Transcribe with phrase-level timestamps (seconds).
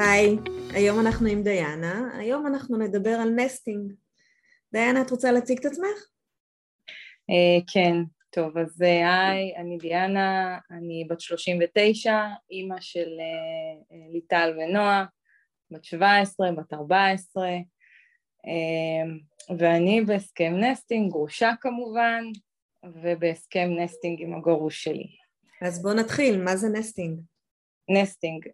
[0.00, 0.36] היי,
[0.74, 3.92] היום אנחנו עם דיאנה, היום אנחנו נדבר על nesting.
[4.72, 6.06] דיאנה, את רוצה להציג את עצמך?
[7.30, 7.94] Uh, כן,
[8.30, 12.18] טוב, אז אה, היי, אני דיאנה, אני בת 39,
[12.50, 15.04] אימא של uh, ליטל ונועה,
[15.70, 17.48] בת 17, בת 14,
[18.46, 18.50] uh,
[19.58, 22.24] ואני בהסכם nesting, גרושה כמובן,
[23.02, 25.06] ובהסכם nesting עם הגרוש שלי.
[25.62, 27.20] אז בואו נתחיל, מה זה nesting?
[27.90, 28.46] nesting.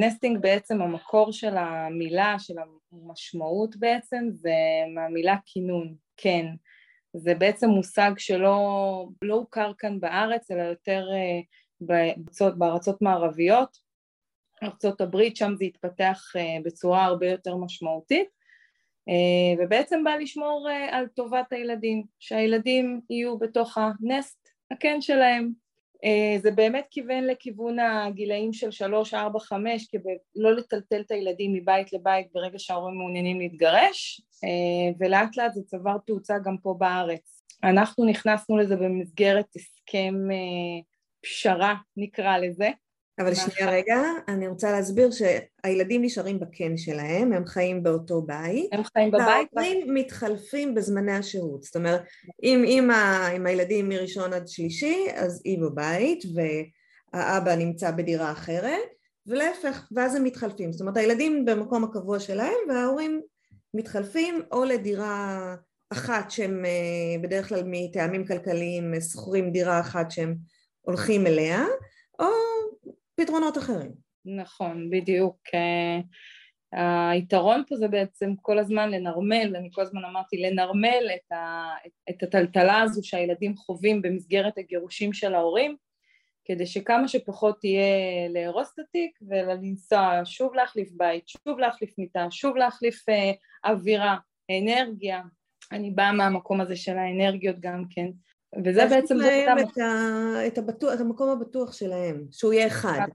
[0.00, 2.54] nesting בעצם המקור של המילה, של
[2.92, 4.54] המשמעות בעצם, זה
[4.94, 6.46] מהמילה כינון, כן.
[7.16, 11.06] זה בעצם מושג שלא לא הוכר כאן בארץ, אלא יותר
[11.80, 13.92] בארצות, בארצות מערביות.
[14.62, 16.22] ארצות הברית, שם זה התפתח
[16.64, 18.28] בצורה הרבה יותר משמעותית,
[19.58, 25.61] ובעצם בא לשמור על טובת הילדים, שהילדים יהיו בתוך ה nest, הקן שלהם, אה,
[26.42, 31.92] זה באמת כיוון לכיוון הגילאים של שלוש, ארבע, חמש, כדי לא לטלטל את הילדים מבית
[31.92, 37.42] לבית ברגע שההורים מעוניינים להתגרש, אה, ולאט לאט זה צבר תאוצה גם פה בארץ.
[37.64, 40.80] אנחנו נכנסנו לזה במסגרת הסכם אה,
[41.22, 42.70] פשרה, נקרא לזה,
[43.18, 48.72] אבל שנייה רגע, אני רוצה להסביר שהילדים נשארים בקן שלהם, הם חיים באותו בית.
[48.72, 49.48] הם חיים בבית.
[49.54, 51.62] וההורים מתחלפים בזמני השהות.
[51.62, 52.02] זאת אומרת,
[52.42, 58.88] אם אימא עם הילדים מראשון עד שלישי, אז היא בבית, והאבא נמצא בדירה אחרת,
[59.26, 60.72] ולהפך, ואז הם מתחלפים.
[60.72, 63.20] זאת אומרת, הילדים במקום הקבוע שלהם, וההורים
[63.74, 65.54] מתחלפים או לדירה
[65.92, 70.36] אחת שהם אה, בדרך כלל מטעמים כלכליים שוכרים דירה אחת שהם
[70.80, 71.64] הולכים אליה,
[72.18, 72.51] או
[73.14, 73.92] פתרונות אחרים.
[74.24, 75.36] נכון, בדיוק.
[75.54, 76.00] אה,
[77.10, 81.68] היתרון פה זה בעצם כל הזמן לנרמל, אני כל הזמן אמרתי לנרמל את, ה,
[82.10, 85.76] את הטלטלה הזו שהילדים חווים במסגרת הגירושים של ההורים,
[86.44, 87.82] כדי שכמה שפחות תהיה
[88.34, 93.32] לארוס את התיק ולנסוע שוב להחליף בית, שוב להחליף מיטה, שוב להחליף אה,
[93.64, 94.16] אווירה,
[94.50, 95.22] אנרגיה.
[95.72, 98.06] אני באה מהמקום הזה של האנרגיות גם כן.
[98.64, 99.14] וזה בעצם...
[99.18, 100.46] זאת להם את, ה...
[100.46, 103.08] את, הבטוח, את המקום הבטוח שלהם, שהוא יהיה אחד.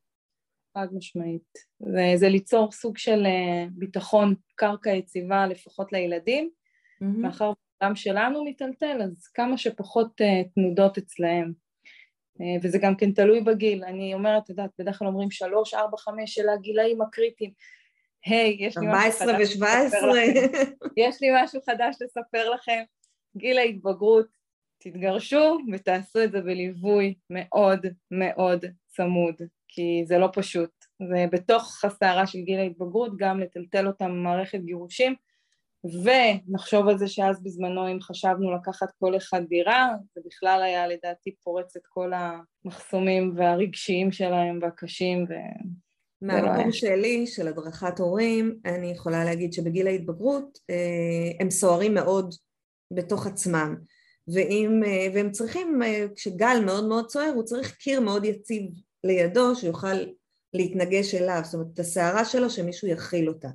[0.78, 1.58] חד משמעית.
[1.80, 7.06] זה, זה ליצור סוג של אה, ביטחון קרקע יציבה לפחות לילדים, mm-hmm.
[7.06, 11.54] מאחר שהעולם שלנו מיטלטל, אז כמה שפחות uh, תנודות אצלהם.
[12.40, 13.84] Uh, וזה גם כן תלוי בגיל.
[13.84, 17.52] אני אומרת, את יודעת, בדרך כלל אומרים שלוש, ארבע, חמש של הגילאים הקריטיים.
[18.26, 20.48] היי, hey, יש לי משהו חדש לספר לכם.
[20.98, 22.84] יש לי משהו חדש לספר לכם.
[23.38, 24.37] גיל ההתבגרות
[24.78, 29.36] תתגרשו ותעשו את זה בליווי מאוד מאוד צמוד,
[29.68, 30.70] כי זה לא פשוט.
[31.10, 35.16] זה בתוך הסערה של גיל ההתבגרות גם לטלטל אותם במערכת גירושים,
[36.04, 41.36] ונחשוב על זה שאז בזמנו אם חשבנו לקחת כל אחד דירה, זה בכלל היה לדעתי
[41.44, 45.34] פורץ את כל המחסומים והרגשיים שלהם והקשים ו...
[46.22, 52.34] מהמקום לא שלי, של הדרכת הורים, אני יכולה להגיד שבגיל ההתבגרות אה, הם סוערים מאוד
[52.94, 53.76] בתוך עצמם.
[54.28, 58.72] ואם, אה, והם צריכים, אה, כשגל מאוד מאוד סוער, הוא צריך קיר מאוד יציב
[59.04, 59.96] לידו שיוכל
[60.54, 63.50] להתנגש אליו, זאת אומרת את הסערה שלו שמישהו יכיל אותה.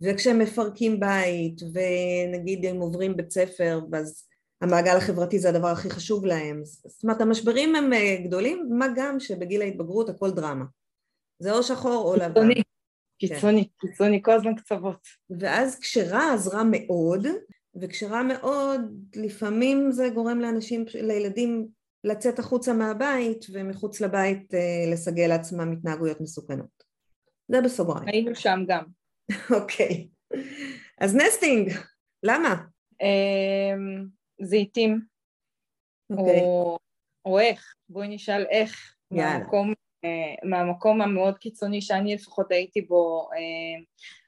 [0.00, 4.24] וכשהם מפרקים בית ונגיד הם עוברים בית ספר אז
[4.60, 9.20] המעגל החברתי זה הדבר הכי חשוב להם, זאת אומרת המשברים הם אה, גדולים, מה גם
[9.20, 10.64] שבגיל ההתבגרות הכל דרמה.
[11.38, 12.32] זה או שחור או לבן.
[12.32, 12.62] קיצוני,
[13.18, 13.88] קיצוני, כן.
[13.88, 15.06] קיצוני, כל הזמן קצוות.
[15.40, 17.26] ואז כשרע אז רע מאוד,
[17.80, 18.80] וכשרע מאוד,
[19.16, 21.68] לפעמים זה גורם לאנשים, לילדים
[22.04, 26.84] לצאת החוצה מהבית ומחוץ לבית אה, לסגל לעצמם התנהגויות מסוכנות.
[27.48, 28.08] זה בסוגריים.
[28.08, 28.84] היינו שם גם.
[29.60, 30.08] אוקיי.
[31.00, 31.72] אז נסטינג,
[32.22, 32.54] למה?
[33.02, 34.06] אמ,
[34.42, 35.00] זיתים.
[36.10, 36.40] אוקיי.
[37.24, 38.94] או, איך, בואי נשאל איך.
[39.10, 39.38] יאללה.
[39.38, 39.72] מהמקום,
[40.04, 43.84] אה, מהמקום המאוד קיצוני שאני לפחות הייתי בו אה,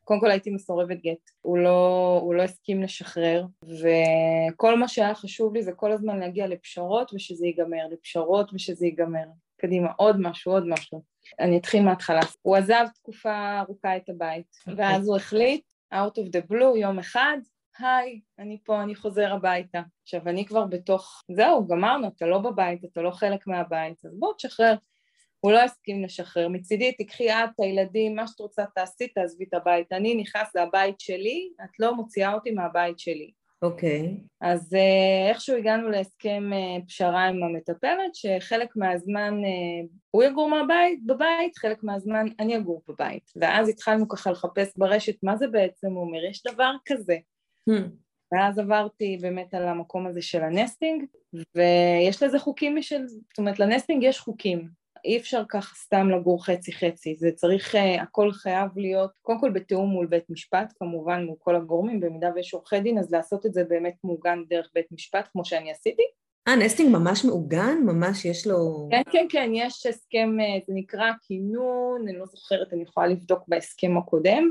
[0.09, 5.55] קודם כל הייתי מסורבת גט, הוא לא, הוא לא הסכים לשחרר וכל מה שהיה חשוב
[5.55, 9.25] לי זה כל הזמן להגיע לפשרות ושזה ייגמר, לפשרות ושזה ייגמר.
[9.61, 11.03] קדימה, עוד משהו, עוד משהו.
[11.41, 12.21] אני אתחיל מההתחלה.
[12.43, 14.47] הוא עזב תקופה ארוכה את הבית.
[14.67, 14.85] אוקיי.
[14.85, 15.63] ואז הוא החליט,
[15.95, 17.39] out of the blue, יום אחד,
[17.79, 19.83] היי, אני פה, אני חוזר הביתה.
[20.03, 24.33] עכשיו, אני כבר בתוך, זהו, גמרנו, אתה לא בבית, אתה לא חלק מהבית, אז בוא
[24.37, 24.75] תשחרר.
[25.41, 26.49] הוא לא הסכים לשחרר.
[26.49, 29.93] מצידי, תקחי את, הילדים, מה שאת רוצה תעשי, תעזבי את הבית.
[29.93, 33.31] אני נכנס, זה הבית שלי, את לא מוציאה אותי מהבית שלי.
[33.63, 34.01] אוקיי.
[34.01, 34.27] Okay.
[34.41, 41.07] אז uh, איכשהו הגענו להסכם uh, פשרה עם המטפלת, שחלק מהזמן uh, הוא יגור מהבית,
[41.07, 43.31] בבית, חלק מהזמן אני אגור בבית.
[43.37, 47.17] ואז התחלנו ככה לחפש ברשת מה זה בעצם אומר, יש דבר כזה.
[47.71, 47.89] Hmm.
[48.33, 51.05] ואז עברתי באמת על המקום הזה של ה nesting,
[51.55, 54.69] ויש לזה חוקים משל, זאת אומרת ל nesting יש חוקים,
[55.09, 59.51] אי אפשר ככה סתם לגור חצי חצי, זה צריך, uh, הכל חייב להיות קודם כל
[59.51, 63.55] בתיאום מול בית משפט, כמובן מול כל הגורמים, במידה ויש עורכי דין אז לעשות את
[63.55, 66.03] זה באמת מעוגן דרך בית משפט כמו שאני עשיתי.
[66.49, 67.79] אה, nesting ממש מעוגן?
[67.85, 68.89] ממש יש לו...
[68.91, 73.43] כן, כן, כן, יש הסכם, אה, זה נקרא כינון, אני לא זוכרת, אני יכולה לבדוק
[73.49, 74.51] בהסכם הקודם,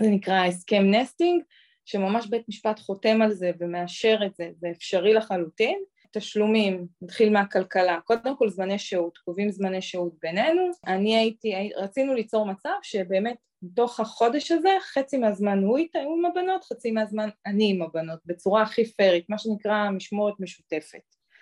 [0.00, 1.42] זה נקרא הסכם נסטינג,
[1.84, 5.82] שממש בית משפט חותם על זה ומאשר את זה, זה אפשרי לחלוטין.
[6.12, 12.46] תשלומים, נתחיל מהכלכלה, קודם כל זמני שהות, קובעים זמני שהות בינינו, אני הייתי, רצינו ליצור
[12.46, 17.82] מצב שבאמת בתוך החודש הזה חצי מהזמן הוא איתה עם הבנות, חצי מהזמן אני עם
[17.82, 21.00] הבנות, בצורה הכי פיירית, מה שנקרא משמורת משותפת.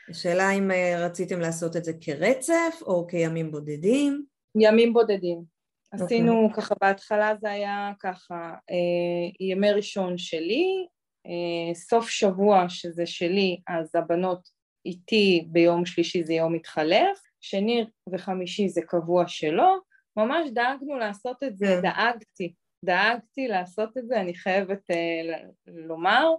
[0.08, 4.24] השאלה אם אה, רציתם לעשות את זה כרצף או כימים בודדים?
[4.60, 5.38] ימים בודדים.
[5.38, 6.00] Okay.
[6.02, 6.06] אוקיי.
[6.06, 10.86] עשינו ככה, בהתחלה זה היה ככה, אה, ימי ראשון שלי,
[11.26, 18.68] אה, סוף שבוע שזה שלי, אז הבנות איתי ביום שלישי זה יום מתחלף, שני וחמישי
[18.68, 19.78] זה קבוע שלו,
[20.16, 21.66] ממש דאגנו לעשות את זה.
[21.66, 21.80] כן.
[21.82, 22.54] דאגתי,
[22.84, 26.34] דאגתי לעשות את זה, אני חייבת uh, לומר.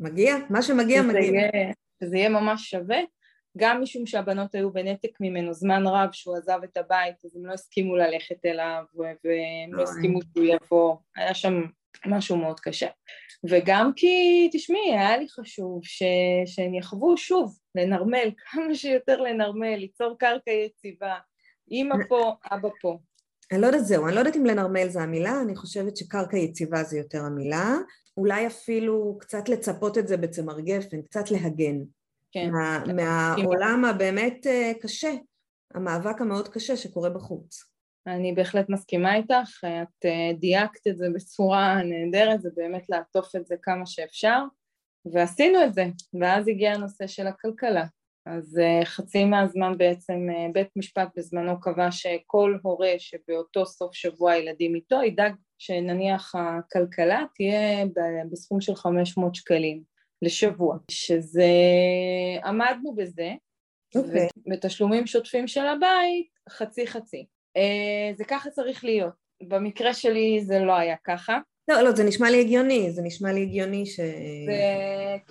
[0.00, 1.22] מגיע, מה שמגיע שזה מגיע.
[1.22, 1.72] יהיה,
[2.02, 2.98] שזה יהיה ממש שווה,
[3.58, 7.52] גם משום שהבנות היו בנתק ממנו זמן רב שהוא עזב את הבית, אז הם לא
[7.52, 11.62] הסכימו ללכת אליו, והם לא הסכימו שהוא יבוא, היה שם
[12.06, 12.86] משהו מאוד קשה.
[13.50, 16.02] וגם כי, תשמעי, היה לי חשוב ש...
[16.46, 21.14] שהם יחוו שוב, לנרמל, כמה שיותר לנרמל, ליצור קרקע יציבה,
[21.70, 22.98] אימא פה, אבא פה.
[23.52, 26.84] אני לא יודעת זהו, אני לא יודעת אם לנרמל זה המילה, אני חושבת שקרקע יציבה
[26.84, 27.76] זה יותר המילה,
[28.16, 31.78] אולי אפילו קצת לצפות את זה בצמר גפן, קצת להגן.
[32.32, 32.50] כן.
[32.50, 35.10] מה, מהעולם הבאמת אה, קשה,
[35.74, 37.71] המאבק המאוד קשה שקורה בחוץ.
[38.06, 43.46] אני בהחלט מסכימה איתך, את אה, דייקת את זה בצורה נהדרת, זה באמת לעטוף את
[43.46, 44.38] זה כמה שאפשר,
[45.12, 45.86] ועשינו את זה,
[46.20, 47.84] ואז הגיע הנושא של הכלכלה.
[48.26, 54.32] אז אה, חצי מהזמן בעצם אה, בית משפט בזמנו קבע שכל הורה שבאותו סוף שבוע
[54.32, 57.86] הילדים איתו ידאג שנניח הכלכלה תהיה
[58.30, 59.82] בסכום של 500 שקלים
[60.22, 61.50] לשבוע, שזה
[62.44, 63.34] עמדנו בזה,
[63.96, 63.98] okay.
[63.98, 64.28] אוקיי.
[64.46, 67.26] ובתשלומים שוטפים של הבית חצי חצי.
[67.56, 69.22] אה, זה ככה צריך להיות.
[69.48, 71.38] במקרה שלי זה לא היה ככה.
[71.68, 74.00] לא, לא, זה נשמע לי הגיוני, זה נשמע לי הגיוני ש...
[74.00, 74.52] ו...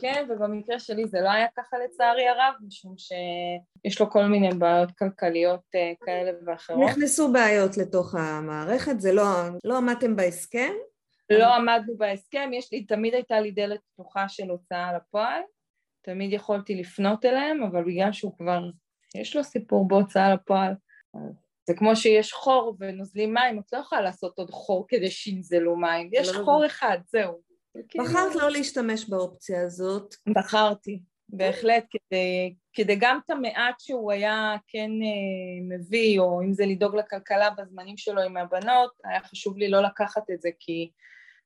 [0.02, 4.92] כן, ובמקרה שלי זה לא היה ככה לצערי הרב, משום שיש לו כל מיני בעיות
[4.92, 6.90] כלכליות אה, כאלה ואחרות.
[6.90, 9.24] נכנסו בעיות לתוך המערכת, זה לא,
[9.64, 10.72] לא עמדתם בהסכם?
[11.30, 15.42] לא עמדנו בהסכם, יש לי, תמיד הייתה לי דלת פתוחה של הוצאה לפועל,
[16.02, 18.62] תמיד יכולתי לפנות אליהם, אבל בגלל שהוא כבר,
[19.16, 20.74] יש לו סיפור בהוצאה לפועל,
[21.72, 26.10] זה כמו שיש חור ונוזלים מים, את לא יכולה לעשות עוד חור כדי שינזלו מים,
[26.14, 26.66] יש לא, חור לא.
[26.66, 27.42] אחד, זהו.
[27.76, 30.16] בחרת לא להשתמש באופציה הזאת.
[30.36, 36.66] בחרתי, בהחלט, כדי, כדי גם את המעט שהוא היה כן אה, מביא, או אם זה
[36.66, 40.92] לדאוג לכלכלה בזמנים שלו עם הבנות, היה חשוב לי לא לקחת את זה, כי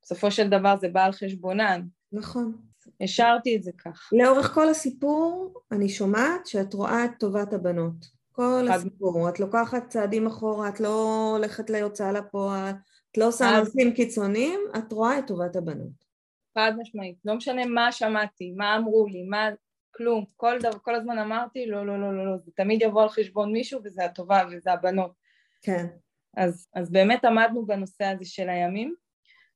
[0.03, 1.81] בסופו של דבר זה בא על חשבונן.
[2.11, 2.57] נכון.
[3.01, 4.09] השארתי את זה כך.
[4.11, 8.14] לאורך כל הסיפור אני שומעת שאת רואה את טובת הבנות.
[8.35, 12.73] כל הסיפור, את לוקחת צעדים אחורה, את לא הולכת להוצאה לפועל,
[13.11, 16.05] את לא עושה מעשים קיצוניים, את רואה את טובת הבנות.
[16.57, 19.49] חד משמעית, לא משנה מה שמעתי, מה אמרו לי, מה,
[19.91, 23.09] כלום, כל, דבר, כל הזמן אמרתי לא, לא, לא, לא, לא, זה תמיד יבוא על
[23.09, 25.11] חשבון מישהו וזה הטובה וזה הבנות.
[25.61, 25.85] כן.
[26.37, 28.95] אז, אז באמת עמדנו בנושא הזה של הימים.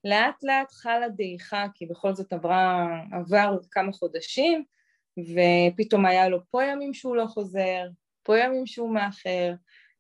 [0.04, 4.64] לאט לאט חלה דעיכה, כי בכל זאת עברה, עבר כמה חודשים,
[5.20, 7.88] ופתאום היה לו פה ימים שהוא לא חוזר,
[8.30, 9.54] פה ימים שהוא מאחר,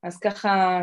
[0.03, 0.81] אז ככה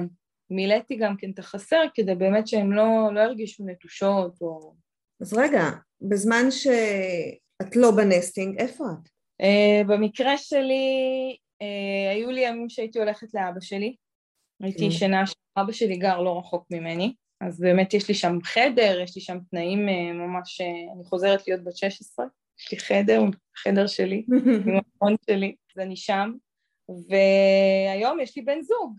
[0.50, 4.74] מילאתי גם כן את החסר כדי באמת שהם לא, לא ירגישו נטושות או...
[5.20, 5.62] אז רגע,
[6.00, 9.08] בזמן שאת לא בנסטינג, איפה את?
[9.42, 13.96] Uh, במקרה שלי, uh, היו לי ימים שהייתי הולכת לאבא שלי,
[14.62, 14.84] הייתי כן.
[14.84, 15.24] ישנה,
[15.58, 19.38] אבא שלי גר לא רחוק ממני, אז באמת יש לי שם חדר, יש לי שם
[19.50, 22.26] תנאים uh, ממש, uh, אני חוזרת להיות בת 16,
[22.60, 23.22] יש לי חדר,
[23.56, 24.26] חדר שלי,
[24.66, 26.32] עם המון שלי, אז אני שם,
[26.88, 28.96] והיום יש לי בן זוג.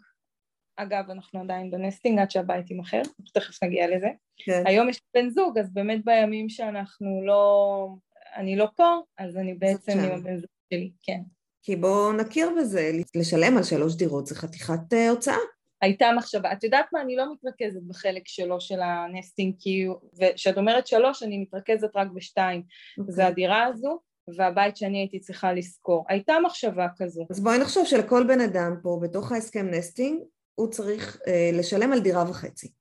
[0.76, 3.02] אגב, אנחנו עדיין בנסטינג עד שהבית יימכר,
[3.34, 4.08] תכף נגיע לזה.
[4.38, 4.64] כן.
[4.66, 7.88] היום יש לי בן זוג, אז באמת בימים שאנחנו לא...
[8.36, 11.20] אני לא פה, אז אני בעצם עם הבן זוג שלי, כן.
[11.64, 15.38] כי בואו נכיר בזה, לשלם על שלוש דירות זה חתיכת uh, הוצאה.
[15.82, 16.54] הייתה מחשבה.
[16.54, 17.02] את יודעת מה?
[17.02, 19.88] אני לא מתרכזת בחלק שלו של ה nesting, כי
[20.22, 22.62] וכשאת אומרת שלוש, אני מתרכזת רק בשתיים.
[22.62, 23.02] Okay.
[23.02, 23.14] אוקיי.
[23.14, 24.00] זה הדירה הזו,
[24.36, 26.06] והבית שאני הייתי צריכה לשכור.
[26.10, 27.26] הייתה מחשבה כזו.
[27.30, 30.22] אז בואי נחשוב שלכל בן אדם פה, בתוך ההסכם nesting,
[30.56, 32.72] הוא צריך אה, לשלם על דירה וחצי.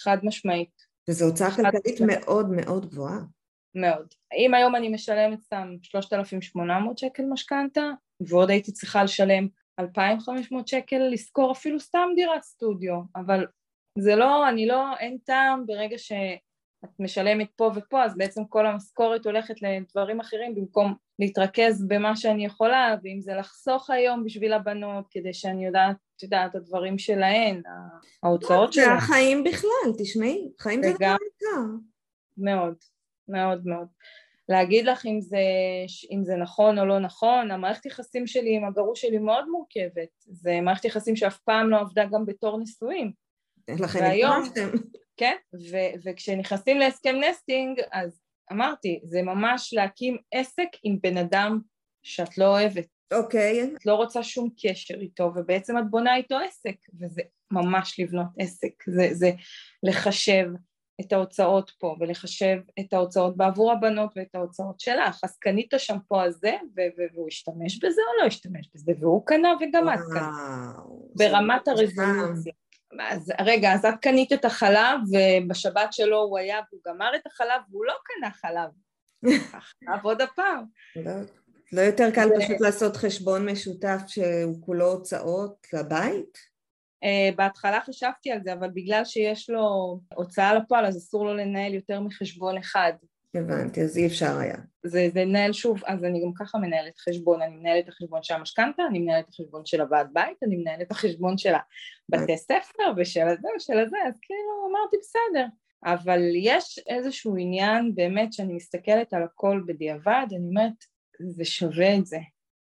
[0.00, 0.92] חד משמעית.
[1.10, 3.18] וזו הוצאה כלכלית מאוד מאוד גבוהה.
[3.74, 4.06] מאוד.
[4.36, 9.48] אם היום אני משלמת סתם 3,800 שקל משכנתה, ועוד הייתי צריכה לשלם
[9.80, 13.46] 2,500 שקל לשכור אפילו סתם דירת סטודיו, אבל
[13.98, 15.98] זה לא, אני לא, אין טעם ברגע
[16.82, 22.44] שאת משלמת פה ופה, אז בעצם כל המשכורת הולכת לדברים אחרים במקום להתרכז במה שאני
[22.44, 27.62] יכולה, ואם זה לחסוך היום בשביל הבנות, כדי שאני יודעת, את יודעת, הדברים שלהן,
[28.22, 28.88] ההוצאות שלהן.
[28.88, 31.62] זה החיים בכלל, תשמעי, חיים זה דבר יקר.
[32.38, 32.74] מאוד,
[33.28, 33.86] מאוד מאוד.
[34.48, 35.38] להגיד לך אם זה,
[36.10, 40.60] אם זה נכון או לא נכון, המערכת יחסים שלי עם הגרוש שלי מאוד מורכבת, זה
[40.62, 43.12] מערכת יחסים שאף פעם לא עבדה גם בתור נישואים.
[43.68, 44.68] לכן התגרשתם.
[45.16, 48.20] כן, ו- וכשנכנסים להסכם נסטינג, אז
[48.52, 51.60] אמרתי, זה ממש להקים עסק עם בן אדם
[52.02, 52.86] שאת לא אוהבת.
[53.12, 53.62] אוקיי.
[53.62, 53.76] Okay.
[53.76, 58.72] את לא רוצה שום קשר איתו, ובעצם את בונה איתו עסק, וזה ממש לבנות עסק,
[58.86, 59.30] זה, זה
[59.82, 60.46] לחשב
[61.00, 66.56] את ההוצאות פה, ולחשב את ההוצאות בעבור הבנות ואת ההוצאות שלך, אז קנית השמפו הזה,
[67.14, 70.72] והוא השתמש בזה או לא השתמש בזה, והוא קנה וגם את קנה,
[71.14, 72.52] ברמת הרזולוציה.
[73.00, 77.60] אז רגע, אז את קנית את החלב, ובשבת שלו הוא היה והוא גמר את החלב,
[77.70, 78.70] והוא לא קנה חלב.
[79.50, 80.64] חלב עוד הפעם.
[80.96, 81.12] לא,
[81.72, 86.52] לא יותר קל פשוט לעשות חשבון משותף שהוא כולו הוצאות לבית?
[87.04, 91.74] Uh, בהתחלה חשבתי על זה, אבל בגלל שיש לו הוצאה לפועל, אז אסור לו לנהל
[91.74, 92.92] יותר מחשבון אחד.
[93.34, 94.56] הבנתי, אז אי אפשר היה.
[94.86, 98.34] זה, זה לנהל שוב, אז אני גם ככה מנהלת חשבון, אני מנהלת את החשבון של
[98.34, 101.52] המשכנתה, אני מנהלת את החשבון של הוועד בית, אני מנהלת את החשבון של
[102.12, 105.46] הבתי ספר ושל הזה ושל הזה, אז כאילו אמרתי בסדר.
[105.84, 110.72] אבל יש איזשהו עניין באמת שאני מסתכלת על הכל בדיעבד, אני אומרת,
[111.20, 112.18] זה שווה את זה.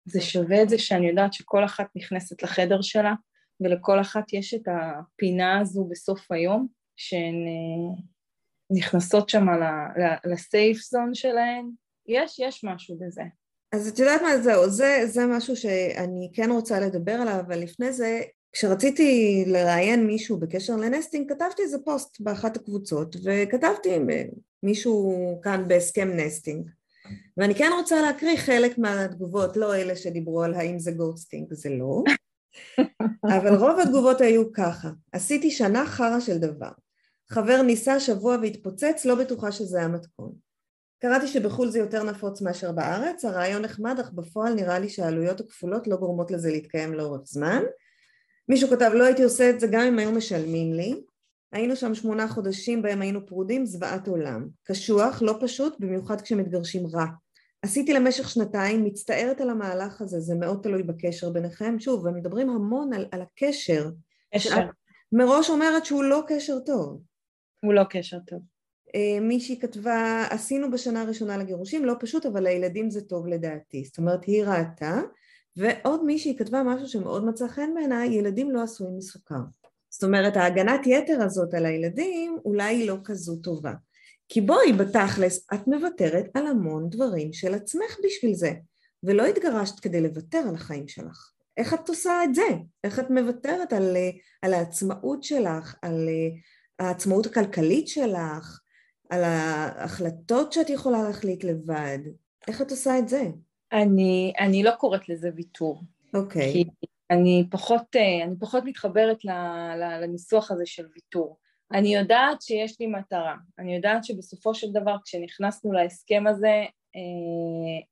[0.04, 3.14] זה שווה את זה שאני יודעת שכל אחת נכנסת לחדר שלה,
[3.60, 6.66] ולכל אחת יש את הפינה הזו בסוף היום,
[6.96, 8.02] שהן אה,
[8.70, 9.46] נכנסות שם
[10.24, 11.70] לסייף זון שלהן,
[12.06, 13.22] יש, יש משהו בזה.
[13.72, 17.92] אז את יודעת מה זהו, זה, זה משהו שאני כן רוצה לדבר עליו, אבל לפני
[17.92, 18.20] זה,
[18.52, 24.08] כשרציתי לראיין מישהו בקשר לנסטינג, כתבתי איזה פוסט באחת הקבוצות, וכתבתי עם
[24.62, 26.68] מישהו כאן בהסכם nesting.
[27.36, 32.02] ואני כן רוצה להקריא חלק מהתגובות, לא אלה שדיברו על האם זה ghosting, זה לא,
[33.38, 36.70] אבל רוב התגובות היו ככה, עשיתי שנה חרא של דבר.
[37.30, 40.32] חבר ניסה שבוע והתפוצץ, לא בטוחה שזה המתכון.
[41.02, 45.86] קראתי שבחו"ל זה יותר נפוץ מאשר בארץ, הרעיון נחמד, אך בפועל נראה לי שהעלויות הכפולות
[45.86, 47.62] לא גורמות לזה להתקיים לאורך זמן.
[48.48, 50.94] מישהו כתב, לא הייתי עושה את זה גם אם היו משלמים לי.
[51.52, 54.48] היינו שם שמונה חודשים בהם היינו פרודים, זוועת עולם.
[54.64, 57.06] קשוח, לא פשוט, במיוחד כשמתגרשים רע.
[57.62, 61.78] עשיתי למשך שנתיים, מצטערת על המהלך הזה, זה מאוד תלוי בקשר ביניכם.
[61.78, 63.90] שוב, הם מדברים המון על, על הקשר.
[64.34, 64.66] קשר.
[65.12, 67.00] מראש אומרת שהוא לא קשר טוב.
[67.64, 68.40] הוא לא קשר טוב.
[68.94, 73.84] אה, מישהי כתבה, עשינו בשנה הראשונה לגירושים, לא פשוט, אבל לילדים זה טוב לדעתי.
[73.84, 75.00] זאת אומרת, היא ראתה,
[75.56, 79.40] ועוד מישהי כתבה משהו שמאוד מצא חן בעיניי, ילדים לא עשויים מסוכר.
[79.90, 83.72] זאת אומרת, ההגנת יתר הזאת על הילדים אולי היא לא כזו טובה.
[84.28, 88.52] כי בואי בתכלס, את מוותרת על המון דברים של עצמך בשביל זה,
[89.02, 91.30] ולא התגרשת כדי לוותר על החיים שלך.
[91.56, 92.48] איך את עושה את זה?
[92.84, 93.96] איך את מוותרת על,
[94.42, 96.08] על העצמאות שלך, על
[96.78, 98.60] העצמאות הכלכלית שלך,
[99.10, 101.98] על ההחלטות שאת יכולה להחליט לבד?
[102.48, 103.22] איך את עושה את זה?
[103.72, 105.82] אני, אני לא קוראת לזה ויתור.
[106.14, 106.50] אוקיי.
[106.50, 106.52] Okay.
[106.52, 106.64] כי
[107.10, 109.18] אני פחות, אני פחות מתחברת
[110.00, 111.38] לניסוח הזה של ויתור.
[111.72, 116.64] אני יודעת שיש לי מטרה, אני יודעת שבסופו של דבר כשנכנסנו להסכם הזה
[116.96, 117.84] אה,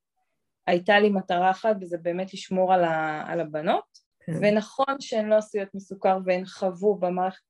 [0.66, 4.32] הייתה לי מטרה אחת וזה באמת לשמור על, ה, על הבנות כן.
[4.40, 7.42] ונכון שהן לא עשויות מסוכר והן חוו במערכת,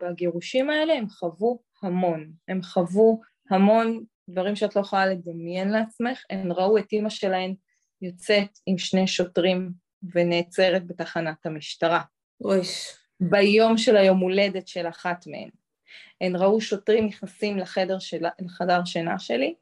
[0.00, 3.20] בגירושים האלה, הן חוו המון, הן חוו
[3.50, 7.54] המון דברים שאת לא יכולה לדמיין לעצמך, הן ראו את אימא שלהן
[8.02, 9.70] יוצאת עם שני שוטרים
[10.14, 12.02] ונעצרת בתחנת המשטרה.
[12.44, 12.94] אויש.
[13.20, 15.50] ביום של היום הולדת של אחת מהן.
[16.20, 19.54] הן ראו שוטרים נכנסים לחדר, של, לחדר שינה שלי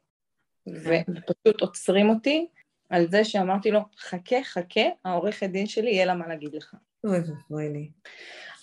[0.67, 2.47] ופשוט עוצרים אותי
[2.89, 6.75] על זה שאמרתי לו חכה חכה העורכת דין שלי יהיה לה מה להגיד לך.
[7.03, 7.89] אוי ואבוי לי.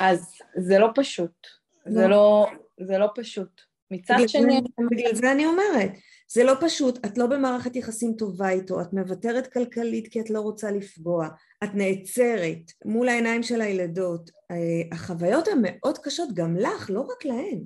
[0.00, 1.46] אז זה לא פשוט,
[1.86, 2.46] זה לא,
[2.80, 3.60] זה לא פשוט.
[3.90, 4.60] מצד שני...
[4.90, 5.90] בגלל זה אני אומרת,
[6.28, 10.40] זה לא פשוט, את לא במערכת יחסים טובה איתו, את מוותרת כלכלית כי את לא
[10.40, 11.28] רוצה לפגוע,
[11.64, 14.56] את נעצרת מול העיניים של הילדות, אה,
[14.92, 17.62] החוויות הן מאוד קשות גם לך, לא רק להן.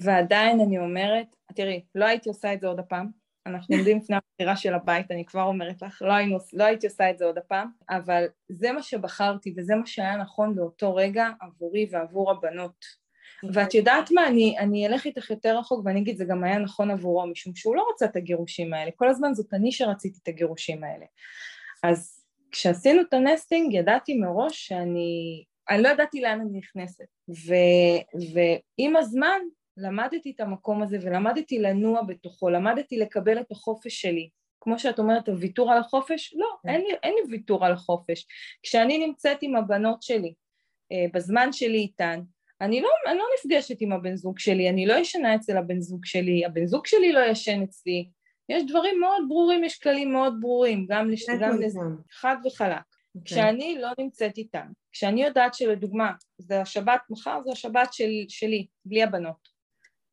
[0.00, 4.56] ועדיין אני אומרת, תראי, לא הייתי עושה את זה עוד הפעם, אנחנו עומדים לפני הבחירה
[4.56, 7.68] של הבית, אני כבר אומרת לך, לא, היינו, לא הייתי עושה את זה עוד הפעם,
[7.90, 13.06] אבל זה מה שבחרתי וזה מה שהיה נכון באותו רגע עבורי ועבור הבנות.
[13.52, 16.90] ואת יודעת מה, אני, אני אלך איתך יותר רחוק ואני אגיד, זה גם היה נכון
[16.90, 20.84] עבורו, משום שהוא לא רצה את הגירושים האלה, כל הזמן זאת אני שרציתי את הגירושים
[20.84, 21.06] האלה.
[21.82, 27.54] אז כשעשינו את ה nesting ידעתי מראש שאני, אני לא ידעתי לאן אני נכנסת, ו,
[28.34, 29.38] ועם הזמן
[29.76, 34.28] למדתי את המקום הזה ולמדתי לנוע בתוכו, למדתי לקבל את החופש שלי.
[34.60, 36.34] כמו שאת אומרת, הוויתור על החופש?
[36.34, 36.68] לא, כן.
[36.68, 38.26] אין לי, אין לי ויתור על החופש.
[38.62, 40.34] כשאני נמצאת עם הבנות שלי,
[40.92, 42.20] אה, בזמן שלי איתן,
[42.60, 46.04] אני לא, אני לא נפגשת עם הבן זוג שלי, אני לא ישנה אצל הבן זוג
[46.04, 48.08] שלי, הבן זוג שלי לא ישן אצלי.
[48.48, 51.26] יש דברים מאוד ברורים, יש כללים מאוד ברורים, גם, לש...
[51.40, 51.80] גם לזה,
[52.10, 52.76] חד וחלק.
[52.76, 52.96] Okay.
[53.18, 53.36] אוקיי.
[53.36, 59.02] כשאני לא נמצאת איתם, כשאני יודעת שלדוגמה, זה השבת, מחר זה השבת של, שלי, בלי
[59.02, 59.55] הבנות.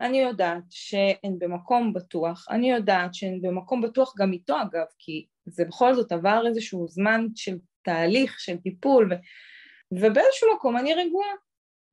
[0.04, 5.66] אני יודעת שהן במקום בטוח, אני יודעת שהן במקום בטוח גם איתו אגב, כי זה
[5.66, 9.16] בכל זאת עבר איזשהו זמן של תהליך, של טיפול, ו...
[9.92, 11.30] ובאיזשהו מקום אני רגועה.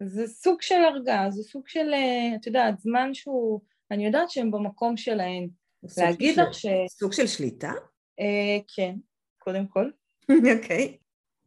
[0.02, 4.50] זה סוג של הרגעה, זה סוג של, אה, את יודעת, זמן שהוא, אני יודעת שהן
[4.50, 5.48] במקום שלהן.
[5.96, 6.66] להגיד לך ש...
[6.88, 7.72] סוג של שליטה?
[8.20, 8.94] אה, כן,
[9.38, 9.90] קודם כל.
[10.56, 10.96] אוקיי.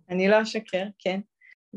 [0.09, 1.19] אני לא אשקר, כן.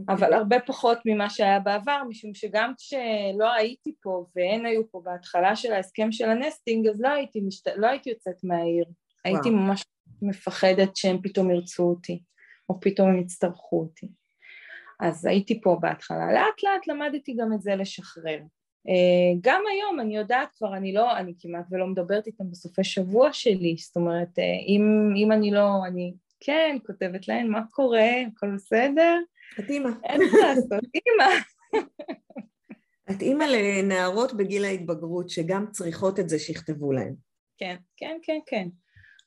[0.09, 5.57] אבל הרבה פחות ממה שהיה בעבר, משום שגם כשלא הייתי פה והן היו פה בהתחלה
[5.57, 7.67] של ההסכם של ה nesting, אז לא הייתי, משת...
[7.77, 8.85] לא הייתי יוצאת מהעיר.
[8.85, 8.95] וואו.
[9.25, 9.85] הייתי ממש
[10.23, 12.23] מפחדת שהם פתאום ירצו אותי,
[12.69, 14.09] או פתאום הם יצטרכו אותי.
[15.01, 16.33] אז הייתי פה בהתחלה.
[16.33, 18.39] לאט לאט למדתי גם את זה לשחרר.
[18.89, 23.33] אה, גם היום אני יודעת כבר, אני לא, אני כמעט ולא מדברת איתם בסופי שבוע
[23.33, 28.55] שלי, זאת אומרת, אה, אם, אם אני לא, אני כן, כותבת להן, מה קורה, הכל
[28.55, 29.19] בסדר?
[29.61, 29.91] את אימא.
[30.05, 31.33] אין מה לעשות, אימא.
[33.11, 37.15] את אימא לנערות בגיל ההתבגרות שגם צריכות את זה שיכתבו להן.
[37.59, 38.69] כן, כן, כן, כן.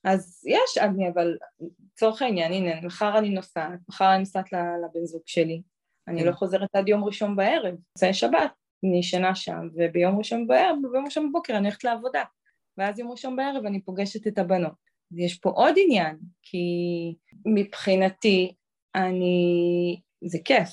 [0.04, 1.38] אז יש, אני, אבל
[1.94, 5.62] לצורך העניין, הנה, מחר אני נוסעת, מחר אני נוסעת לבן זוג שלי,
[6.08, 6.38] אני לא כן.
[6.38, 8.52] חוזרת עד יום ראשון בערב, זה שבת,
[8.84, 12.24] אני ישנה שם, וביום ראשון בערב, וביום ראשון בבוקר אני הולכת לעבודה,
[12.78, 14.90] ואז יום ראשון בערב אני פוגשת את הבנות.
[15.18, 16.60] יש פה עוד עניין, כי
[17.46, 18.54] מבחינתי
[18.96, 20.70] אני זה כיף.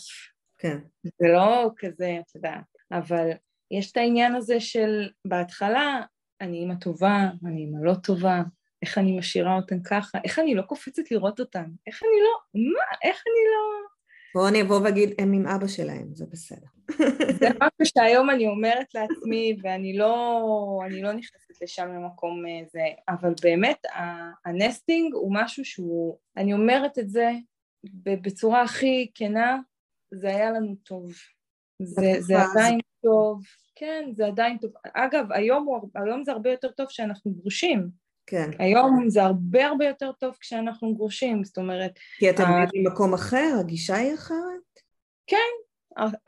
[0.58, 0.78] כן.
[1.04, 3.30] זה לא כזה, את יודעת, אבל
[3.70, 6.00] יש את העניין הזה של בהתחלה,
[6.40, 8.42] אני אימא טובה, אני אימא לא טובה,
[8.82, 13.08] איך אני משאירה אותן ככה, איך אני לא קופצת לראות אותן, איך אני לא, מה,
[13.10, 13.86] איך אני לא...
[14.34, 16.66] בואו אני אבוא ואגיד, הם עם אבא שלהם, זה בסדר.
[17.40, 20.42] זה משהו שהיום אני אומרת לעצמי, ואני לא,
[20.86, 23.82] אני לא נכנסת לשם למקום אה, זה, אבל באמת,
[24.44, 27.32] הנסטינג הוא משהו שהוא, אני אומרת את זה
[28.04, 29.58] בצורה הכי כנה,
[30.14, 31.12] זה היה לנו טוב.
[31.82, 33.42] זה, זה עדיין טוב.
[33.74, 34.70] כן, זה עדיין טוב.
[34.94, 37.88] אגב, היום, הוא, היום זה הרבה יותר טוב שאנחנו גרושים.
[38.26, 38.50] כן.
[38.58, 41.98] היום זה הרבה הרבה יותר טוב כשאנחנו גרושים, זאת אומרת...
[42.18, 42.64] כי אתם ה...
[42.74, 43.56] במקום אחר?
[43.60, 44.80] הגישה היא אחרת?
[45.26, 45.36] כן,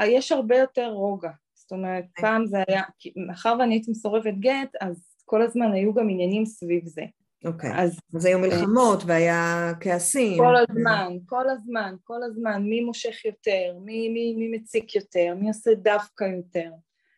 [0.03, 1.31] יש הרבה יותר רוגע.
[1.55, 2.23] זאת אומרת, כן.
[2.23, 2.83] פעם זה היה,
[3.27, 7.03] מאחר ואני הייתי מסורבת גט, אז כל הזמן היו גם עניינים סביב זה.
[7.45, 10.39] אוקיי, אז, אז היו מלחמות והיה כעסים.
[10.39, 15.49] כל הזמן, כל הזמן, כל הזמן, מי מושך יותר, מי, מי, מי מציק יותר, מי
[15.49, 16.71] עושה דווקא יותר.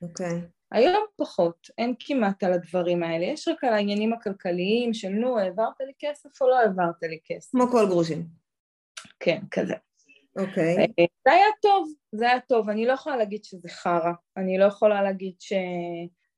[0.03, 0.41] אוקיי.
[0.73, 5.81] היום פחות, אין כמעט על הדברים האלה, יש רק על העניינים הכלכליים של נו, העברת
[5.81, 7.51] לי כסף או לא העברת לי כסף.
[7.51, 8.27] כמו כל גרושים.
[9.21, 9.75] כן, כזה.
[10.37, 10.77] אוקיי.
[10.79, 14.65] אה, זה היה טוב, זה היה טוב, אני לא יכולה להגיד שזה חרא, אני לא
[14.65, 15.53] יכולה להגיד ש...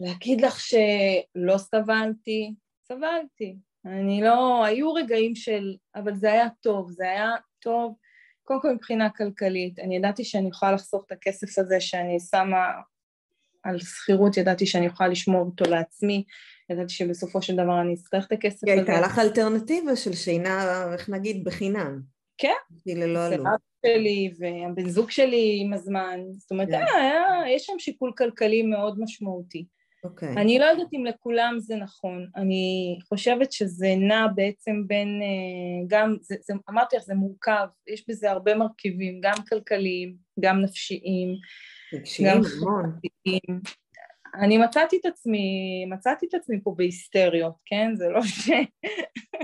[0.00, 2.54] להגיד לך שלא סבלתי,
[2.88, 7.94] סבלתי, אני לא, היו רגעים של, אבל זה היה טוב, זה היה טוב,
[8.44, 12.66] קודם כל מבחינה כלכלית, אני ידעתי שאני יכולה לחסוך את הכסף הזה שאני שמה
[13.62, 16.24] על שכירות, ידעתי שאני יכולה לשמור אותו לעצמי,
[16.70, 18.72] ידעתי שבסופו של דבר אני אצטרך את הכסף הזה.
[18.72, 22.00] הייתה לך אלטרנטיבה של שינה, איך נגיד, בחינם.
[22.38, 22.52] כן.
[22.86, 23.46] ללא עלות.
[23.86, 26.72] שלי והבן זוג שלי עם הזמן, זאת אומרת, yeah.
[26.72, 26.96] כן.
[26.96, 29.66] היה, יש שם שיקול כלכלי מאוד משמעותי.
[30.04, 30.34] אוקיי.
[30.34, 30.40] Okay.
[30.40, 36.16] אני לא יודעת אם לכולם זה נכון, אני חושבת שזה נע בעצם בין, אה, גם,
[36.20, 41.34] זה, זה, אמרתי לך, זה מורכב, יש בזה הרבה מרכיבים, גם כלכליים, גם נפשיים,
[42.24, 43.60] גם חברתיים.
[44.34, 45.46] אני מצאתי את עצמי,
[45.88, 47.90] מצאתי את עצמי פה בהיסטריות, כן?
[47.96, 48.50] זה לא ש...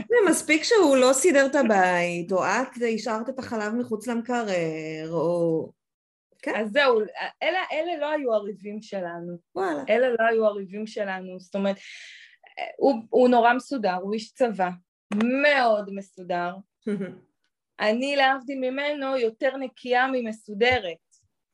[0.08, 5.77] זה מספיק שהוא לא סידר את הבית, או את השארת את החלב מחוץ למקרר, או...
[6.52, 6.60] כן.
[6.60, 7.00] אז זהו,
[7.42, 9.36] אלה, אלה לא היו הריבים שלנו.
[9.54, 9.82] וואלה.
[9.88, 11.76] אלה לא היו הריבים שלנו, זאת אומרת,
[12.78, 14.70] הוא, הוא נורא מסודר, הוא איש צבא,
[15.14, 16.54] מאוד מסודר.
[17.80, 20.96] אני להבדיל ממנו יותר נקייה ממסודרת.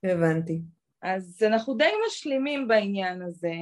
[0.05, 0.61] הבנתי.
[1.03, 3.53] אז אנחנו די משלימים בעניין הזה,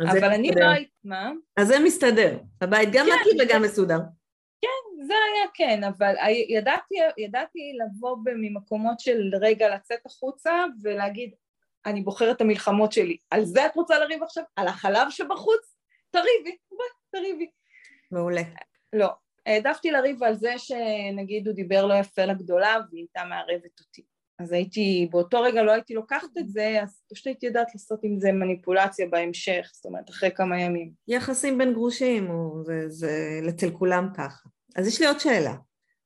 [0.00, 1.32] אבל אני לא הייתי, מה?
[1.56, 3.98] אז זה מסתדר, הבית גם כן, נקי וגם מסודר.
[4.62, 6.14] כן, זה היה כן, אבל
[6.48, 11.34] ידעתי, ידעתי לבוא ממקומות של רגע לצאת החוצה ולהגיד,
[11.86, 13.16] אני בוחרת את המלחמות שלי.
[13.30, 14.44] על זה את רוצה לריב עכשיו?
[14.56, 15.76] על החלב שבחוץ?
[16.10, 17.50] תריבי, בואי, תריבי.
[18.10, 18.42] מעולה.
[18.92, 19.08] לא,
[19.46, 24.09] העדפתי לריב על זה שנגיד הוא דיבר לא יפה לגדולה והיא הייתה מערבת אותי.
[24.40, 28.20] אז הייתי, באותו רגע לא הייתי לוקחת את זה, אז פשוט הייתי יודעת לעשות עם
[28.20, 30.90] זה מניפולציה בהמשך, זאת אומרת אחרי כמה ימים.
[31.08, 32.30] יחסים בין גרושים,
[32.64, 34.48] זה, זה אצל כולם ככה.
[34.76, 35.54] אז יש לי עוד שאלה.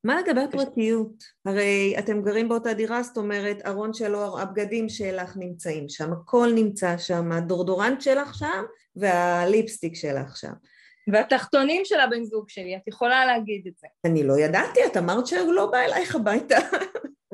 [0.05, 1.25] מה לגבי הפרטיות?
[1.47, 6.99] הרי אתם גרים באותה דירה, זאת אומרת, ארון שלו, הבגדים שלך נמצאים שם, הכל נמצא
[6.99, 8.65] שם, הדורדורנט שלך שם
[8.97, 10.53] והליפסטיק שלך שם.
[11.13, 13.87] והתחתונים של הבן זוג שלי, את יכולה להגיד את זה.
[14.05, 16.57] אני לא ידעתי, את אמרת שהוא לא בא אלייך הביתה.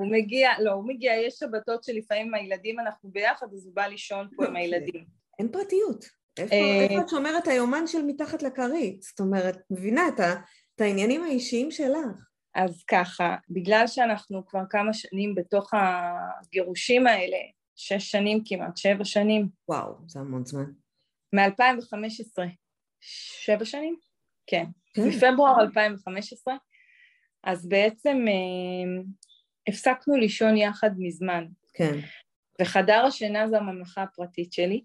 [0.00, 3.86] הוא מגיע, לא, הוא מגיע, יש שבתות שלפעמים עם הילדים אנחנו ביחד, אז הוא בא
[3.86, 5.04] לישון פה עם הילדים.
[5.38, 6.04] אין פרטיות.
[6.38, 9.02] איפה אה, את שומרת היומן של מתחת לכרית?
[9.02, 12.30] זאת אומרת, מבינה את העניינים האישיים שלך.
[12.54, 17.36] אז ככה, בגלל שאנחנו כבר כמה שנים בתוך הגירושים האלה,
[17.76, 19.48] שש שנים כמעט, שבע שנים.
[19.68, 20.70] וואו, זה המון זמן.
[21.32, 22.42] מ-2015,
[23.44, 23.96] שבע שנים?
[24.46, 24.64] כן.
[24.94, 25.08] כן.
[25.08, 26.54] בפברואר 2015,
[27.44, 29.02] אז בעצם אה,
[29.70, 31.44] הפסקנו לישון יחד מזמן.
[31.74, 31.98] כן.
[32.60, 34.82] וחדר השינה זה הממלכה הפרטית שלי.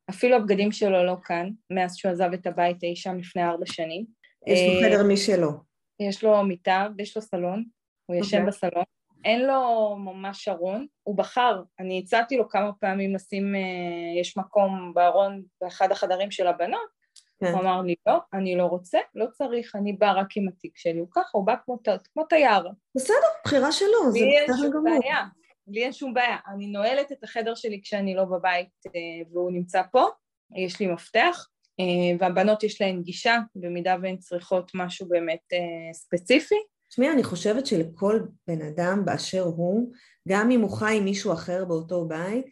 [0.09, 4.05] אפילו הבגדים שלו לא כאן, מאז שהוא עזב את הבית אי שם לפני ארבע שנים.
[4.47, 5.51] יש לו אה, חדר משלו.
[5.99, 7.63] יש לו מיטה ויש לו סלון,
[8.05, 8.39] הוא ישן okay.
[8.39, 8.47] אוקיי.
[8.47, 8.83] בסלון.
[9.25, 14.91] אין לו ממש ארון, הוא בחר, אני הצעתי לו כמה פעמים לשים, אה, יש מקום
[14.95, 16.96] בארון באחד החדרים של הבנות,
[17.39, 17.51] כן.
[17.51, 20.99] הוא אמר לי לא, אני לא רוצה, לא צריך, אני בא רק עם התיק שלי,
[20.99, 21.79] הוא ככה, הוא בא כמו,
[22.13, 22.69] כמו תייר.
[22.95, 24.19] בסדר, בחירה שלו, זה
[24.49, 24.99] בסדר גמור.
[25.01, 25.25] בעיה,
[25.67, 29.81] לי אין שום בעיה, אני נועלת את החדר שלי כשאני לא בבית אה, והוא נמצא
[29.91, 30.07] פה,
[30.55, 31.47] יש לי מפתח,
[31.79, 36.55] אה, והבנות יש להן גישה, במידה והן צריכות משהו באמת אה, ספציפי.
[36.89, 39.93] תשמעי, אני חושבת שלכל בן אדם באשר הוא,
[40.27, 42.45] גם אם הוא חי עם מישהו אחר באותו בית,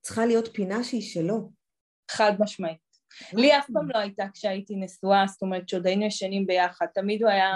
[0.00, 1.50] צריכה להיות פינה שהיא שלו.
[2.10, 2.85] חד משמעית.
[3.32, 7.30] לי אף פעם לא הייתה כשהייתי נשואה, זאת אומרת שעוד היינו ישנים ביחד, תמיד הוא
[7.30, 7.52] היה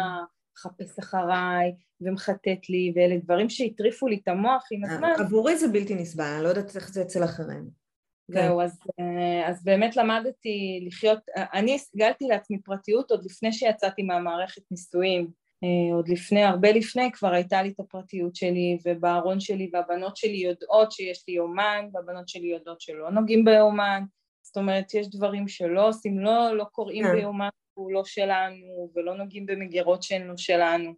[0.57, 5.11] מחפש אחריי ומחטט לי, ואלה דברים שהטריפו לי את המוח עם הזמן.
[5.19, 7.81] עבורי זה בלתי נסבל, אני לא יודעת איך זה אצל אחרים.
[8.29, 14.63] זהו, אז, אה, אז באמת למדתי לחיות, אני הסגלתי לעצמי פרטיות עוד לפני שיצאתי מהמערכת
[14.71, 15.31] נישואים,
[15.65, 20.37] אה, עוד לפני, הרבה לפני כבר הייתה לי את הפרטיות שלי ובארון שלי והבנות שלי
[20.37, 24.03] יודעות שיש לי יומן והבנות שלי יודעות שלא נוגעים ביומן
[24.43, 27.09] זאת אומרת, יש דברים שלא עושים, לא, לא קוראים yeah.
[27.09, 27.15] כן.
[27.15, 30.93] ביומן הוא לא שלנו, ולא נוגעים במגירות שהן לא שלנו.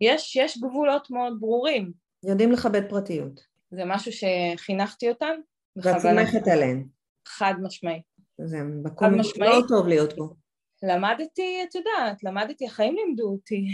[0.00, 1.92] יש, יש גבולות מאוד ברורים.
[2.24, 3.40] יודעים לכבד פרטיות.
[3.70, 5.34] זה משהו שחינכתי אותם.
[5.76, 6.86] ואת סומכת עליהן.
[7.28, 8.02] חד משמעית.
[8.38, 10.28] זה מקום לא טוב להיות פה.
[10.82, 13.68] למדתי, את יודעת, למדתי, החיים לימדו אותי.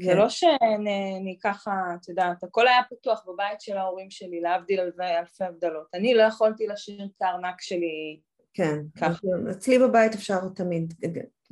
[0.00, 0.04] כן.
[0.04, 5.44] זה לא שאני ככה, את יודעת, הכל היה פתוח בבית של ההורים שלי, להבדיל אלפי
[5.44, 5.86] הבדלות.
[5.94, 8.20] אני לא יכולתי לשיר את הארנק שלי
[8.54, 9.26] כן, ככה.
[9.50, 10.94] אצלי בבית אפשר תמיד,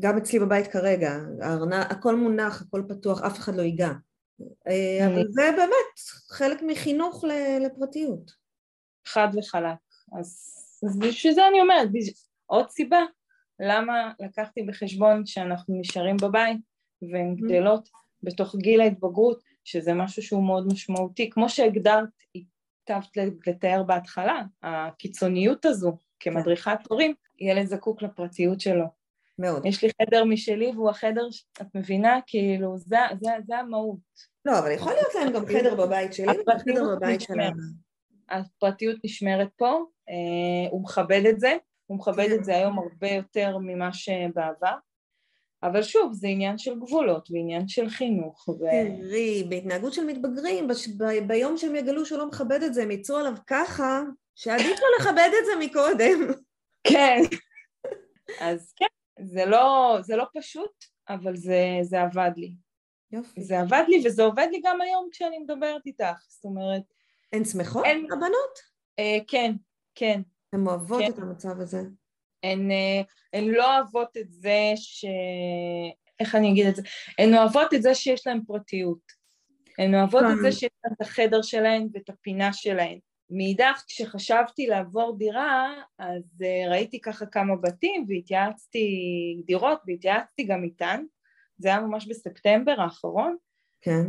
[0.00, 1.12] גם אצלי בבית כרגע,
[1.90, 3.92] הכל מונח, הכל פתוח, אף אחד לא ייגע.
[4.68, 5.98] אה, אבל זה באמת
[6.30, 7.24] חלק מחינוך
[7.60, 8.30] לפרטיות.
[9.06, 9.78] חד וחלק.
[10.18, 10.54] אז,
[10.88, 11.88] אז בשביל זה אני אומרת,
[12.46, 13.00] עוד סיבה
[13.60, 16.60] למה לקחתי בחשבון שאנחנו נשארים בבית
[17.12, 17.44] והן mm-hmm.
[17.44, 17.88] גדלות
[18.22, 21.30] בתוך גיל ההתבגרות, שזה משהו שהוא מאוד משמעותי.
[21.30, 28.84] כמו שהגדרת, היטבת לתאר בהתחלה, הקיצוניות הזו כמדריכת הורים, ילד זקוק לפרטיות שלו.
[29.40, 29.66] מאוד.
[29.66, 31.28] יש לי חדר משלי והוא החדר,
[31.60, 32.18] את מבינה?
[32.26, 33.98] כאילו, זה, זה, זה המהות.
[34.44, 37.54] לא, אבל יכול להיות להם גם חדר בבית שלי וחדר בבית שלהם.
[38.28, 41.56] הפרטיות נשמרת פה, אה, הוא מכבד את זה,
[41.86, 44.74] הוא מכבד את זה היום הרבה יותר ממה שבעבר.
[45.62, 48.48] אבל שוב, זה עניין של גבולות ועניין של חינוך.
[48.48, 48.64] ו...
[49.00, 53.16] תראי, בהתנהגות של מתבגרים, ב- ביום שהם יגלו שהוא לא מכבד את זה, הם יצאו
[53.16, 54.02] עליו ככה,
[54.40, 56.32] שעדיף לו לכבד את זה מקודם.
[56.84, 57.20] כן.
[58.46, 58.86] אז כן,
[59.24, 62.54] זה לא, זה לא פשוט, אבל זה, זה עבד לי.
[63.12, 63.42] יופי.
[63.42, 66.82] זה עבד לי וזה עובד לי גם היום כשאני מדברת איתך, זאת אומרת...
[67.32, 68.06] הן שמחות, אין...
[68.12, 68.58] הבנות?
[68.98, 69.52] אה, כן,
[69.94, 70.20] כן.
[70.52, 71.10] הן אוהבות כן.
[71.10, 71.80] את המצב הזה.
[72.42, 75.04] הן, אה, הן לא אוהבות את זה ש...
[76.20, 76.82] איך אני אגיד את זה?
[77.18, 79.12] הן אוהבות את זה שיש להן פרטיות.
[79.78, 82.98] הן אוהבות את זה שיש להן את החדר שלהן ואת הפינה שלהן.
[83.30, 88.88] מאידך כשחשבתי לעבור דירה אז uh, ראיתי ככה כמה בתים והתייעצתי
[89.46, 91.04] דירות והתייעצתי גם איתן.
[91.58, 93.36] זה היה ממש בספטמבר האחרון.
[93.80, 94.02] כן.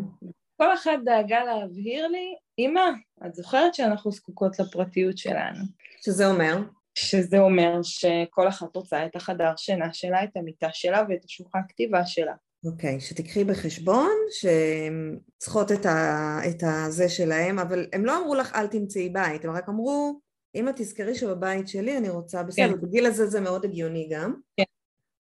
[0.57, 2.89] כל אחת דאגה להבהיר לי אמא
[3.25, 5.65] את זוכרת שאנחנו זקוקות לפרטיות שלנו?
[6.05, 6.57] שזה אומר?
[6.95, 12.05] שזה אומר שכל אחת רוצה את החדר שינה שלה, את המיטה שלה ואת השולחן כתיבה
[12.05, 12.33] שלה
[12.65, 18.35] אוקיי, okay, שתקחי בחשבון שהן צריכות את, ה, את הזה שלהם, אבל הם לא אמרו
[18.35, 20.19] לך אל תמצאי בית, הם רק אמרו,
[20.55, 22.81] אמא תזכרי שבבית שלי אני רוצה, בסדר, כן.
[22.81, 24.33] בגיל הזה זה מאוד הגיוני גם.
[24.57, 24.63] כן,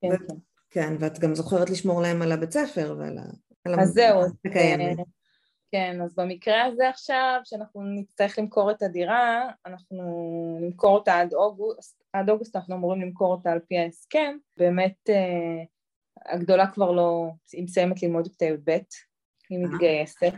[0.01, 0.35] כן, ו- כן.
[0.69, 3.81] כן, ואת גם זוכרת לשמור להם על הבית ספר ועל ה...
[3.81, 4.21] אז זהו,
[4.53, 4.93] כן,
[5.71, 9.97] כן, אז במקרה הזה עכשיו, שאנחנו נצטרך למכור את הדירה, אנחנו
[10.61, 15.63] נמכור אותה עד אוגוסט, עד אוגוסט אנחנו אמורים למכור אותה על פי ההסכם, באמת אה,
[16.25, 18.69] הגדולה כבר לא, היא מסיימת ללמוד בכיתה י"ב,
[19.49, 19.69] היא אה.
[19.69, 20.33] מתגייסת.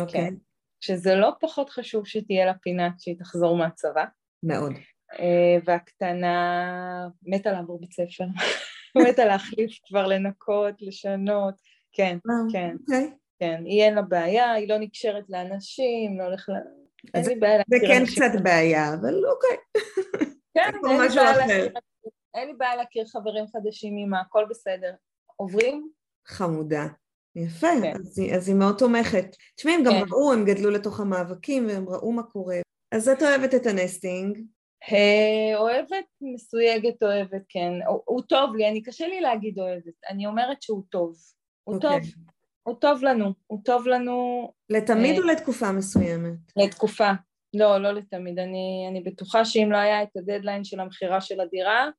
[0.00, 0.20] אוקיי.
[0.20, 0.34] כן.
[0.80, 4.04] שזה לא פחות חשוב שתהיה לה פינה כשהיא תחזור מהצבא.
[4.42, 4.72] מאוד.
[5.18, 8.24] אה, והקטנה מתה לעבור בית ספר,
[9.08, 11.54] מתה להחליף כבר לנקות, לשנות,
[11.92, 12.76] כן, אה, כן.
[12.80, 13.12] אוקיי.
[13.38, 16.52] כן, היא אין לה בעיה, היא לא נקשרת לאנשים, לא הולך ל...
[17.14, 18.06] אין לי בעיה להכיר אנשים.
[18.06, 19.56] זה כן קצת בעיה, אבל אוקיי.
[20.54, 20.72] כן,
[22.34, 24.92] אין לי בעיה להכיר חברים חדשים עם הכל בסדר.
[25.40, 25.90] עוברים?
[26.26, 26.86] חמודה.
[27.36, 27.92] יפה, כן.
[27.96, 29.36] אז, אז היא מאוד תומכת.
[29.56, 30.04] תשמעי, הם גם כן.
[30.10, 32.56] ראו, הם גדלו לתוך המאבקים והם ראו מה קורה.
[32.92, 34.38] אז את אוהבת את הנסטינג.
[34.92, 37.72] אה, אוהבת, מסויגת אוהבת, כן.
[37.88, 39.94] הוא, הוא טוב לי, אני קשה לי להגיד אוהבת.
[40.10, 41.16] אני אומרת שהוא טוב.
[41.64, 41.76] הוא okay.
[41.76, 42.00] אוקיי.
[42.00, 42.10] טוב.
[42.62, 43.32] הוא טוב לנו.
[43.46, 44.48] הוא טוב לנו...
[44.70, 46.38] לתמיד אה, או לתקופה מסוימת?
[46.56, 47.10] לתקופה.
[47.54, 48.38] לא, לא לתמיד.
[48.38, 51.90] אני, אני בטוחה שאם לא היה את הדדליין של המכירה של הדירה,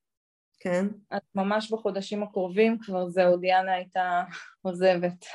[0.59, 0.85] כן.
[1.11, 4.23] אז ממש בחודשים הקרובים כבר זהו, דיאנה הייתה
[4.61, 5.25] עוזבת.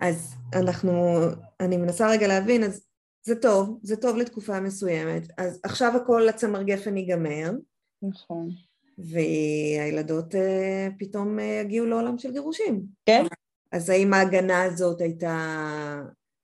[0.00, 1.18] אז אנחנו,
[1.60, 2.86] אני מנסה רגע להבין, אז
[3.22, 5.22] זה טוב, זה טוב לתקופה מסוימת.
[5.38, 7.50] אז עכשיו הכל הצמר גפן ייגמר.
[8.02, 8.50] נכון.
[8.98, 10.38] והילדות uh,
[10.98, 12.82] פתאום uh, יגיעו לעולם של גירושים.
[13.06, 13.24] כן.
[13.72, 16.00] אז האם ההגנה הזאת הייתה...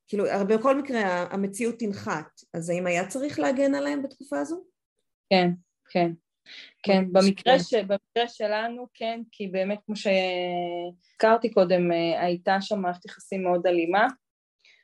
[0.08, 4.64] כאילו, בכל מקרה המציאות תנחת, אז האם היה צריך להגן עליהם בתקופה הזו?
[5.30, 5.50] כן,
[5.90, 6.12] כן.
[6.82, 7.74] כן, במקרה, ש...
[7.74, 14.06] במקרה שלנו כן, כי באמת כמו שהזכרתי קודם, אה, הייתה שם מערכת יחסים מאוד אלימה,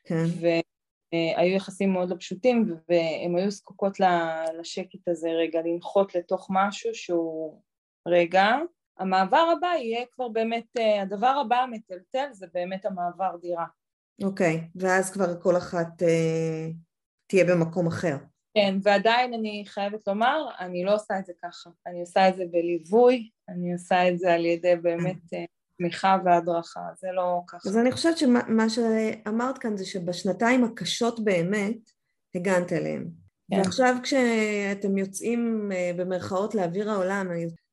[0.05, 0.25] כן.
[0.41, 3.99] והיו יחסים מאוד לא פשוטים, והן היו זקוקות
[4.59, 7.63] לשקט הזה רגע, לנחות לתוך משהו שהוא
[8.09, 8.57] רגע,
[8.99, 13.67] המעבר הבא יהיה כבר באמת, אה, הדבר הבא המטלטל זה באמת המעבר דירה.
[14.23, 16.69] אוקיי, ואז כבר כל אחת אה,
[17.27, 18.17] תהיה במקום אחר.
[18.57, 21.71] כן, ועדיין אני חייבת לומר, אני לא עושה את זה ככה.
[21.87, 25.45] אני עושה את זה בליווי, אני עושה את זה על ידי באמת אה,
[25.79, 27.69] תמיכה והדרכה, זה לא ככה.
[27.69, 31.77] אז אני חושבת שמה שאמרת כאן זה שבשנתיים הקשות באמת,
[32.35, 33.09] הגנת אליהם.
[33.51, 33.57] כן.
[33.59, 37.29] ועכשיו כשאתם יוצאים אה, במרכאות לאוויר העולם,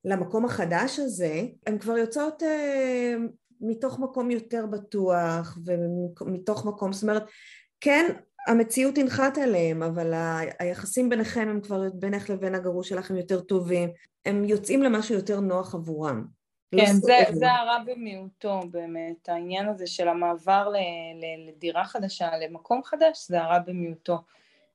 [0.05, 3.15] למקום החדש הזה, הן כבר יוצאות אה,
[3.61, 5.57] מתוך מקום יותר בטוח
[6.21, 7.23] ומתוך מקום, זאת אומרת,
[7.81, 8.05] כן,
[8.47, 10.13] המציאות תנחת עליהם, אבל
[10.59, 13.89] היחסים ביניכם הם כבר בינך לבין הגרוש שלך הם יותר טובים,
[14.25, 16.25] הם יוצאים למשהו יותר נוח עבורם.
[16.73, 22.29] לא כן, זה, זה הרע במיעוטו באמת, העניין הזה של המעבר ל, ל, לדירה חדשה,
[22.37, 24.17] למקום חדש, זה הרע במיעוטו.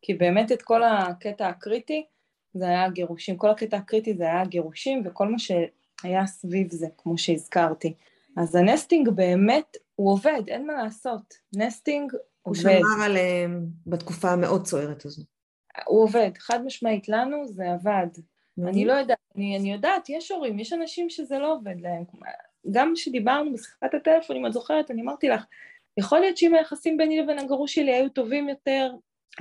[0.03, 2.07] כי באמת את כל הקטע הקריטי
[2.55, 7.19] זה היה הגירושים, כל הקטע הקריטי זה היה הגירושים וכל מה שהיה סביב זה, כמו
[7.19, 7.95] שהזכרתי.
[8.37, 11.35] אז ה nesting באמת, הוא עובד, אין מה לעשות.
[11.57, 12.13] nesting
[12.43, 15.23] הוא שמר עליהם בתקופה המאוד סוערת הזו.
[15.87, 18.07] הוא עובד, חד משמעית, לנו זה עבד.
[18.69, 22.05] אני לא יודעת, אני, אני יודעת, יש הורים, יש אנשים שזה לא עובד להם.
[22.71, 25.45] גם כשדיברנו בשיחת הטלפון, אם את זוכרת, אני אמרתי לך,
[25.99, 28.91] יכול להיות שאם היחסים ביני לבין הגרוש שלי היו טובים יותר,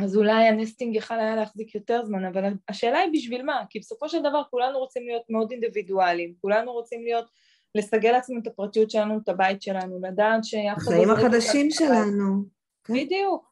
[0.03, 3.63] אז אולי הנסטינג יכל היה להחזיק יותר זמן, אבל השאלה היא בשביל מה?
[3.69, 7.25] כי בסופו של דבר כולנו רוצים להיות מאוד אינדיבידואליים, כולנו רוצים להיות,
[7.75, 10.91] לסגל לעצמנו את הפרטיות שלנו, את הבית שלנו, לדעת שאף אחד...
[10.91, 12.43] החיים החדשים שלנו.
[12.89, 13.51] בדיוק.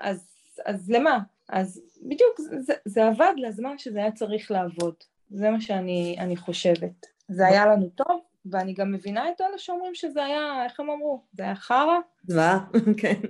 [0.00, 0.26] אז,
[0.66, 1.18] אז למה?
[1.48, 4.94] אז בדיוק, זה, זה עבד לזמן שזה היה צריך לעבוד.
[5.30, 7.06] זה מה שאני חושבת.
[7.28, 11.22] זה היה לנו טוב, ואני גם מבינה את אלה שאומרים שזה היה, איך הם אמרו?
[11.32, 11.98] זה היה חרא?
[12.26, 12.66] זוועה,
[13.00, 13.20] כן.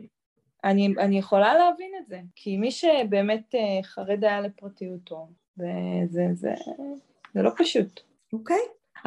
[0.64, 5.66] אני, אני יכולה להבין את זה, כי מי שבאמת אה, חרד היה לפרטיותו, זה,
[6.10, 6.54] זה, זה,
[7.34, 8.00] זה לא פשוט.
[8.32, 8.60] אוקיי.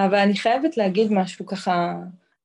[0.06, 1.96] אבל אני חייבת להגיד משהו ככה,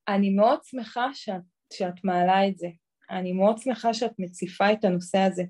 [0.08, 2.68] אני מאוד שמחה שאת, שאת מעלה את זה,
[3.10, 5.42] אני מאוד שמחה שאת מציפה את הנושא הזה,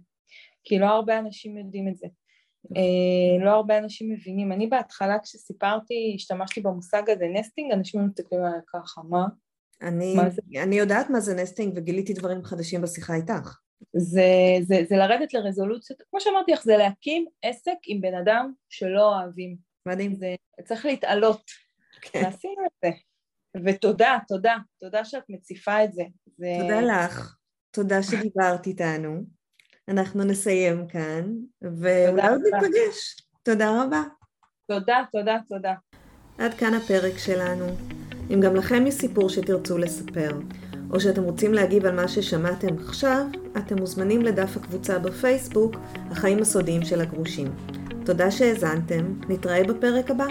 [0.65, 2.07] כי לא הרבה אנשים יודעים את זה.
[2.77, 4.53] אה, לא הרבה אנשים מבינים.
[4.53, 9.27] אני בהתחלה כשסיפרתי, השתמשתי במושג הזה נסטינג, אנשים מסתכלים עליי ככה, מה?
[9.83, 10.29] אני, מה
[10.63, 13.59] אני יודעת מה זה נסטינג וגיליתי דברים חדשים בשיחה איתך.
[13.97, 14.29] זה,
[14.63, 19.57] זה, זה לרדת לרזולוציות, כמו שאמרתי לך, זה להקים עסק עם בן אדם שלא אוהבים.
[19.87, 20.15] מדהים.
[20.15, 21.64] זה צריך להתעלות.
[22.13, 22.23] כן.
[22.25, 22.91] ועשינו את זה.
[23.65, 26.03] ותודה, תודה, תודה שאת מציפה את זה.
[26.39, 26.47] זה...
[26.61, 27.37] תודה לך,
[27.71, 29.25] תודה שדיברת איתנו.
[29.89, 33.17] אנחנו נסיים כאן, ואולי עוד ניפגש.
[33.43, 34.03] תודה רבה.
[34.67, 35.75] תודה, תודה, תודה.
[36.39, 37.67] עד כאן הפרק שלנו.
[38.31, 40.31] אם גם לכם יש סיפור שתרצו לספר,
[40.91, 43.27] או שאתם רוצים להגיב על מה ששמעתם עכשיו,
[43.59, 45.75] אתם מוזמנים לדף הקבוצה בפייסבוק,
[46.11, 47.55] החיים הסודיים של הגרושים.
[48.05, 50.27] תודה שהאזנתם, נתראה בפרק הבא.